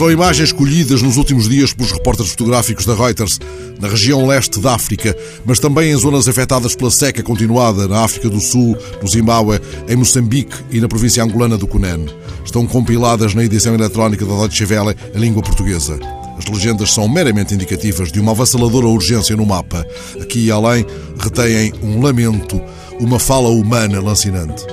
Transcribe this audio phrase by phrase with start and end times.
[0.00, 3.38] São imagens colhidas nos últimos dias pelos repórteres fotográficos da Reuters
[3.78, 8.30] na região leste da África, mas também em zonas afetadas pela seca continuada na África
[8.30, 12.08] do Sul, no Zimbábue, em Moçambique e na província angolana do Cunene.
[12.42, 15.98] Estão compiladas na edição eletrónica da Deutsche Welle em língua portuguesa.
[16.38, 19.86] As legendas são meramente indicativas de uma avassaladora urgência no mapa.
[20.18, 20.86] Aqui e além
[21.18, 22.58] retêm um lamento,
[22.98, 24.64] uma fala humana lancinante.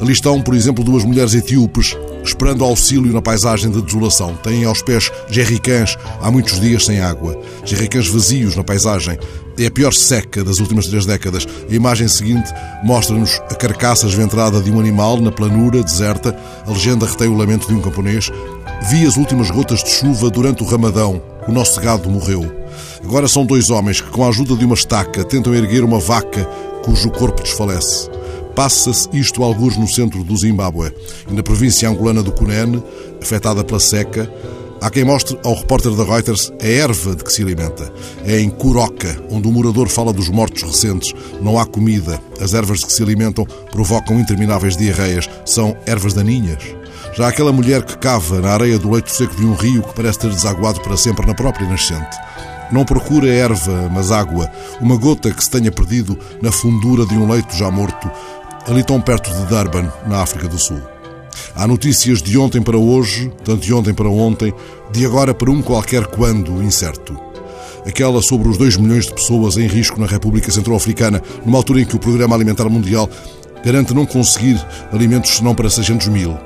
[0.00, 4.34] Ali estão, por exemplo, duas mulheres etíopes esperando auxílio na paisagem de desolação.
[4.42, 7.40] Têm aos pés jerricãs há muitos dias sem água.
[7.64, 9.18] Jerricãs vazios na paisagem.
[9.58, 11.46] É a pior seca das últimas três décadas.
[11.70, 12.52] A imagem seguinte
[12.84, 16.36] mostra-nos a carcaça esventrada de um animal na planura deserta.
[16.66, 18.30] A legenda retém o lamento de um camponês.
[18.90, 21.22] Vi as últimas gotas de chuva durante o ramadão.
[21.48, 22.44] O nosso gado morreu.
[23.02, 26.44] Agora são dois homens que, com a ajuda de uma estaca, tentam erguer uma vaca
[26.84, 28.10] cujo corpo desfalece.
[28.56, 30.90] Passa-se isto alguns no centro do Zimbábue
[31.30, 32.82] e na província angolana do Cunene,
[33.20, 34.32] afetada pela seca.
[34.80, 37.92] Há quem mostre ao repórter da Reuters a erva de que se alimenta.
[38.24, 41.12] É em Curoca, onde o morador fala dos mortos recentes.
[41.42, 42.18] Não há comida.
[42.40, 45.28] As ervas de que se alimentam provocam intermináveis diarreias.
[45.44, 46.62] São ervas daninhas.
[47.14, 50.20] Já aquela mulher que cava na areia do leito seco de um rio que parece
[50.20, 52.16] ter desaguado para sempre na própria nascente.
[52.72, 54.50] Não procura erva, mas água,
[54.80, 58.10] uma gota que se tenha perdido na fundura de um leito já morto,
[58.66, 60.80] ali tão perto de Durban, na África do Sul.
[61.54, 64.52] Há notícias de ontem para hoje, tanto de ontem para ontem,
[64.90, 67.16] de agora para um qualquer quando incerto.
[67.86, 71.84] Aquela sobre os 2 milhões de pessoas em risco na República Centro-Africana, numa altura em
[71.84, 73.08] que o Programa Alimentar Mundial
[73.64, 74.60] garante não conseguir
[74.92, 76.36] alimentos senão para 600 mil.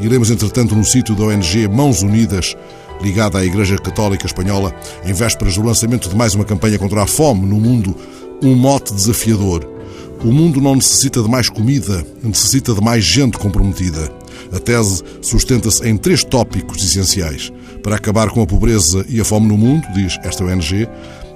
[0.00, 2.56] Iremos, entretanto, no sítio da ONG Mãos Unidas,
[3.02, 4.74] ligada à Igreja Católica Espanhola,
[5.04, 7.94] em vésperas do lançamento de mais uma campanha contra a fome no mundo,
[8.42, 9.77] um mote desafiador
[10.24, 14.10] o mundo não necessita de mais comida, necessita de mais gente comprometida.
[14.52, 17.52] A tese sustenta-se em três tópicos essenciais.
[17.82, 20.88] Para acabar com a pobreza e a fome no mundo, diz esta ONG,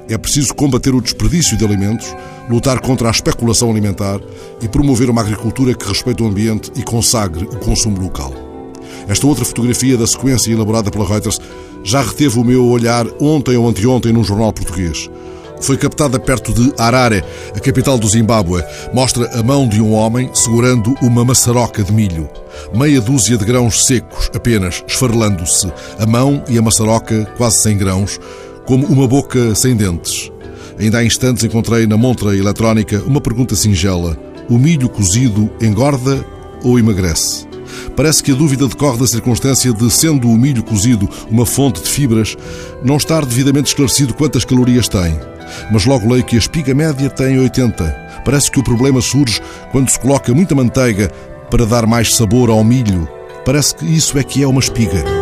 [0.09, 2.15] é preciso combater o desperdício de alimentos,
[2.51, 4.21] lutar contra a especulação alimentar
[4.61, 8.35] e promover uma agricultura que respeite o ambiente e consagre o consumo local.
[9.09, 11.41] Esta outra fotografia da sequência elaborada pela Reuters
[11.85, 15.09] já reteve o meu olhar ontem ou anteontem num jornal português
[15.63, 17.25] foi captada perto de Harare,
[17.55, 18.63] a capital do Zimbábue.
[18.93, 22.29] Mostra a mão de um homem segurando uma maçaroca de milho.
[22.75, 25.73] Meia dúzia de grãos secos, apenas, esfarelando-se.
[25.99, 28.19] A mão e a maçaroca quase sem grãos,
[28.67, 30.31] como uma boca sem dentes.
[30.79, 34.17] Ainda há instantes encontrei na montra eletrónica uma pergunta singela:
[34.49, 36.25] O milho cozido engorda
[36.65, 37.52] ou emagrece?
[37.97, 41.89] Parece que a dúvida decorre da circunstância de, sendo o milho cozido uma fonte de
[41.89, 42.37] fibras,
[42.83, 45.19] não estar devidamente esclarecido quantas calorias tem.
[45.71, 47.85] Mas logo leio que a espiga média tem 80.
[48.25, 51.11] Parece que o problema surge quando se coloca muita manteiga
[51.51, 53.09] para dar mais sabor ao milho.
[53.45, 55.22] Parece que isso é que é uma espiga.